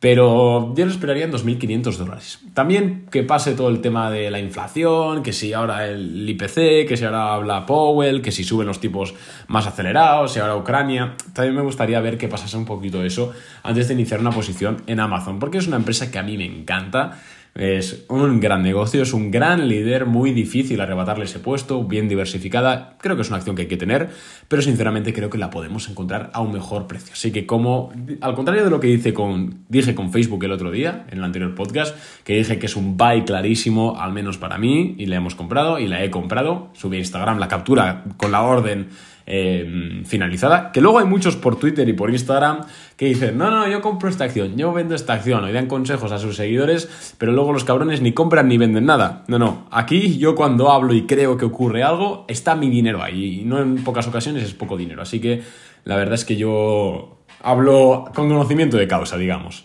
Pero 0.00 0.74
yo 0.74 0.86
lo 0.86 0.90
esperaría 0.90 1.26
en 1.26 1.32
2.500 1.32 1.96
dólares. 1.96 2.38
También 2.54 3.04
que 3.10 3.22
pase 3.22 3.52
todo 3.52 3.68
el 3.68 3.82
tema 3.82 4.10
de 4.10 4.30
la 4.30 4.38
inflación, 4.38 5.22
que 5.22 5.34
si 5.34 5.52
ahora 5.52 5.86
el 5.86 6.26
IPC, 6.26 6.88
que 6.88 6.96
si 6.96 7.04
ahora 7.04 7.34
habla 7.34 7.66
Powell, 7.66 8.22
que 8.22 8.32
si 8.32 8.42
suben 8.42 8.66
los 8.66 8.80
tipos 8.80 9.14
más 9.46 9.66
acelerados, 9.66 10.32
si 10.32 10.40
ahora 10.40 10.56
Ucrania. 10.56 11.16
También 11.34 11.54
me 11.54 11.60
gustaría 11.60 12.00
ver 12.00 12.16
que 12.16 12.28
pasase 12.28 12.56
un 12.56 12.64
poquito 12.64 13.04
eso 13.04 13.32
antes 13.62 13.88
de 13.88 13.94
iniciar 13.94 14.20
una 14.20 14.30
posición 14.30 14.82
en 14.86 15.00
Amazon, 15.00 15.38
porque 15.38 15.58
es 15.58 15.66
una 15.66 15.76
empresa 15.76 16.10
que 16.10 16.18
a 16.18 16.22
mí 16.22 16.38
me 16.38 16.46
encanta 16.46 17.20
es 17.54 18.04
un 18.08 18.40
gran 18.40 18.62
negocio, 18.62 19.02
es 19.02 19.12
un 19.12 19.30
gran 19.30 19.68
líder, 19.68 20.06
muy 20.06 20.32
difícil 20.32 20.80
arrebatarle 20.80 21.24
ese 21.24 21.40
puesto, 21.40 21.84
bien 21.84 22.08
diversificada. 22.08 22.96
Creo 23.00 23.16
que 23.16 23.22
es 23.22 23.28
una 23.28 23.38
acción 23.38 23.56
que 23.56 23.62
hay 23.62 23.68
que 23.68 23.76
tener, 23.76 24.10
pero 24.48 24.62
sinceramente 24.62 25.12
creo 25.12 25.30
que 25.30 25.38
la 25.38 25.50
podemos 25.50 25.88
encontrar 25.88 26.30
a 26.32 26.40
un 26.40 26.52
mejor 26.52 26.86
precio. 26.86 27.12
Así 27.12 27.32
que 27.32 27.46
como, 27.46 27.92
al 28.20 28.34
contrario 28.34 28.64
de 28.64 28.70
lo 28.70 28.80
que 28.80 28.86
dice 28.86 29.12
con, 29.12 29.64
dije 29.68 29.94
con 29.94 30.12
Facebook 30.12 30.44
el 30.44 30.52
otro 30.52 30.70
día, 30.70 31.06
en 31.10 31.18
el 31.18 31.24
anterior 31.24 31.54
podcast, 31.54 31.96
que 32.24 32.36
dije 32.36 32.58
que 32.58 32.66
es 32.66 32.76
un 32.76 32.96
buy 32.96 33.24
clarísimo, 33.24 33.98
al 33.98 34.12
menos 34.12 34.38
para 34.38 34.56
mí, 34.56 34.94
y 34.98 35.06
la 35.06 35.16
hemos 35.16 35.34
comprado, 35.34 35.78
y 35.78 35.86
la 35.86 36.04
he 36.04 36.10
comprado, 36.10 36.70
subí 36.74 36.96
a 36.96 37.00
Instagram 37.00 37.38
la 37.38 37.48
captura 37.48 38.04
con 38.16 38.32
la 38.32 38.42
orden 38.42 38.88
eh, 39.26 40.02
finalizada. 40.04 40.72
Que 40.72 40.80
luego 40.80 40.98
hay 40.98 41.06
muchos 41.06 41.36
por 41.36 41.56
Twitter 41.56 41.88
y 41.88 41.92
por 41.92 42.10
Instagram 42.10 42.60
que 42.96 43.06
dicen, 43.06 43.38
no, 43.38 43.50
no, 43.50 43.68
yo 43.68 43.80
compro 43.80 44.08
esta 44.08 44.24
acción, 44.24 44.56
yo 44.56 44.72
vendo 44.72 44.94
esta 44.94 45.14
acción, 45.14 45.48
y 45.48 45.52
dan 45.52 45.66
consejos 45.66 46.12
a 46.12 46.18
sus 46.18 46.36
seguidores, 46.36 47.14
pero 47.18 47.32
luego 47.32 47.52
los 47.52 47.64
cabrones 47.64 48.00
ni 48.00 48.12
compran 48.12 48.48
ni 48.48 48.58
venden 48.58 48.86
nada. 48.86 49.24
No, 49.28 49.38
no, 49.38 49.66
aquí 49.70 50.18
yo 50.18 50.34
cuando 50.34 50.70
hablo 50.70 50.92
y 50.92 51.06
creo 51.06 51.36
que 51.36 51.44
ocurre 51.44 51.82
algo, 51.82 52.24
está 52.28 52.54
mi 52.54 52.68
dinero 52.68 53.02
ahí, 53.02 53.40
y 53.40 53.44
no 53.44 53.60
en 53.60 53.82
pocas 53.84 54.06
ocasiones 54.06 54.42
es 54.42 54.54
poco 54.54 54.76
dinero. 54.76 55.02
Así 55.02 55.20
que 55.20 55.42
la 55.84 55.96
verdad 55.96 56.14
es 56.14 56.24
que 56.24 56.36
yo 56.36 57.18
hablo 57.42 58.10
con 58.14 58.28
conocimiento 58.28 58.76
de 58.76 58.86
causa, 58.86 59.16
digamos. 59.16 59.64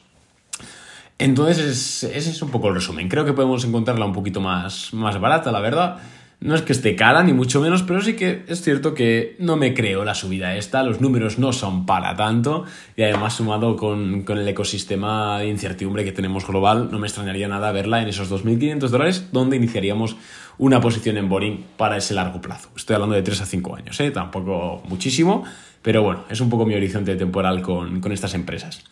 Entonces, 1.17 2.03
ese 2.03 2.29
es 2.29 2.41
un 2.41 2.49
poco 2.49 2.67
el 2.67 2.75
resumen. 2.75 3.07
Creo 3.07 3.23
que 3.23 3.33
podemos 3.33 3.63
encontrarla 3.63 4.05
un 4.05 4.13
poquito 4.13 4.41
más, 4.41 4.93
más 4.93 5.19
barata, 5.19 5.51
la 5.51 5.61
verdad. 5.61 5.97
No 6.39 6.53
es 6.55 6.61
que 6.61 6.73
esté 6.73 6.95
cara, 6.95 7.23
ni 7.23 7.33
mucho 7.33 7.61
menos, 7.61 7.83
pero 7.83 8.01
sí 8.01 8.15
que 8.15 8.43
es 8.47 8.61
cierto 8.61 8.93
que 8.93 9.35
no 9.39 9.55
me 9.55 9.73
creo 9.73 10.03
la 10.03 10.15
subida 10.15 10.55
esta, 10.55 10.83
los 10.83 11.01
números 11.01 11.39
no 11.39 11.53
son 11.53 11.85
para 11.85 12.15
tanto, 12.15 12.65
y 12.95 13.03
además 13.03 13.35
sumado 13.35 13.75
con, 13.75 14.23
con 14.23 14.37
el 14.37 14.47
ecosistema 14.47 15.39
de 15.39 15.47
incertidumbre 15.47 16.03
que 16.03 16.11
tenemos 16.11 16.45
global, 16.45 16.89
no 16.91 16.99
me 16.99 17.07
extrañaría 17.07 17.47
nada 17.47 17.71
verla 17.71 18.01
en 18.01 18.09
esos 18.09 18.31
2.500 18.31 18.89
dólares, 18.89 19.29
donde 19.31 19.55
iniciaríamos 19.55 20.17
una 20.57 20.81
posición 20.81 21.17
en 21.17 21.29
Boring 21.29 21.65
para 21.77 21.97
ese 21.97 22.13
largo 22.13 22.41
plazo. 22.41 22.69
Estoy 22.75 22.95
hablando 22.95 23.15
de 23.15 23.21
3 23.21 23.41
a 23.41 23.45
5 23.45 23.75
años, 23.75 23.99
¿eh? 23.99 24.11
tampoco 24.11 24.81
muchísimo, 24.87 25.43
pero 25.81 26.03
bueno, 26.03 26.23
es 26.29 26.41
un 26.41 26.49
poco 26.49 26.65
mi 26.65 26.75
horizonte 26.75 27.15
temporal 27.15 27.61
con, 27.61 28.01
con 28.01 28.11
estas 28.11 28.33
empresas. 28.33 28.83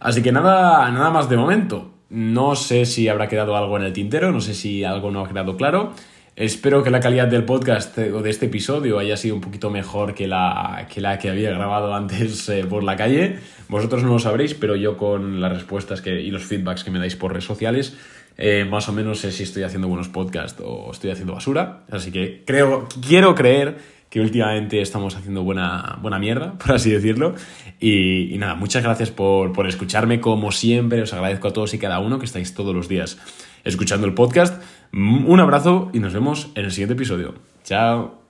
Así 0.00 0.22
que 0.22 0.32
nada, 0.32 0.90
nada 0.90 1.10
más 1.10 1.28
de 1.28 1.36
momento. 1.36 1.90
No 2.10 2.54
sé 2.54 2.84
si 2.84 3.08
habrá 3.08 3.28
quedado 3.28 3.56
algo 3.56 3.76
en 3.76 3.84
el 3.84 3.92
tintero, 3.92 4.30
no 4.30 4.40
sé 4.40 4.54
si 4.54 4.84
algo 4.84 5.10
no 5.10 5.24
ha 5.24 5.28
quedado 5.28 5.56
claro. 5.56 5.94
Espero 6.36 6.82
que 6.82 6.90
la 6.90 6.98
calidad 6.98 7.28
del 7.28 7.44
podcast 7.44 7.96
o 7.96 8.20
de 8.20 8.28
este 8.28 8.46
episodio 8.46 8.98
haya 8.98 9.16
sido 9.16 9.36
un 9.36 9.40
poquito 9.40 9.70
mejor 9.70 10.14
que 10.14 10.26
la 10.26 10.88
que, 10.92 11.00
la 11.00 11.16
que 11.16 11.30
había 11.30 11.50
grabado 11.52 11.94
antes 11.94 12.48
eh, 12.48 12.64
por 12.68 12.82
la 12.82 12.96
calle. 12.96 13.38
Vosotros 13.68 14.02
no 14.02 14.08
lo 14.08 14.18
sabréis, 14.18 14.54
pero 14.54 14.74
yo 14.74 14.96
con 14.96 15.40
las 15.40 15.52
respuestas 15.52 16.02
que, 16.02 16.20
y 16.20 16.32
los 16.32 16.42
feedbacks 16.42 16.82
que 16.82 16.90
me 16.90 16.98
dais 16.98 17.14
por 17.14 17.30
redes 17.30 17.44
sociales, 17.44 17.96
eh, 18.36 18.66
más 18.68 18.88
o 18.88 18.92
menos 18.92 19.20
sé 19.20 19.30
si 19.30 19.44
estoy 19.44 19.62
haciendo 19.62 19.86
buenos 19.86 20.08
podcasts 20.08 20.60
o 20.60 20.90
estoy 20.90 21.12
haciendo 21.12 21.34
basura. 21.34 21.84
Así 21.88 22.10
que 22.10 22.42
creo, 22.44 22.88
quiero 23.06 23.36
creer 23.36 23.76
que 24.10 24.20
últimamente 24.20 24.80
estamos 24.80 25.14
haciendo 25.14 25.44
buena, 25.44 26.00
buena 26.02 26.18
mierda, 26.18 26.58
por 26.58 26.72
así 26.72 26.90
decirlo. 26.90 27.36
Y, 27.78 28.34
y 28.34 28.38
nada, 28.38 28.56
muchas 28.56 28.82
gracias 28.82 29.12
por, 29.12 29.52
por 29.52 29.68
escucharme 29.68 30.20
como 30.20 30.50
siempre. 30.50 31.00
Os 31.00 31.12
agradezco 31.12 31.46
a 31.46 31.52
todos 31.52 31.74
y 31.74 31.78
cada 31.78 32.00
uno 32.00 32.18
que 32.18 32.24
estáis 32.24 32.54
todos 32.54 32.74
los 32.74 32.88
días 32.88 33.18
escuchando 33.64 34.06
el 34.06 34.14
podcast. 34.14 34.62
Un 34.94 35.40
abrazo 35.40 35.90
y 35.92 35.98
nos 35.98 36.14
vemos 36.14 36.50
en 36.54 36.66
el 36.66 36.70
siguiente 36.70 36.94
episodio. 36.94 37.34
Chao. 37.64 38.23